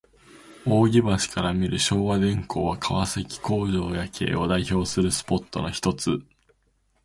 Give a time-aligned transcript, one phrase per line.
[0.65, 6.23] 扇橋から見る昭和電工は、川崎工場夜景を代表するスポットのひとつ。